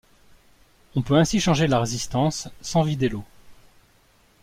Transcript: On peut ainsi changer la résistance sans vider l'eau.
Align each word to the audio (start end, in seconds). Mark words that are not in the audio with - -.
On 0.95 1.03
peut 1.03 1.13
ainsi 1.13 1.39
changer 1.39 1.67
la 1.67 1.79
résistance 1.79 2.49
sans 2.61 2.81
vider 2.81 3.07
l'eau. 3.07 3.23